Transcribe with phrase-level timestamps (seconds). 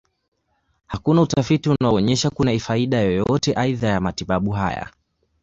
[0.87, 4.89] Hakuna utafiti unaonyesha kuna faida yoyote aidha ya matibabu haya.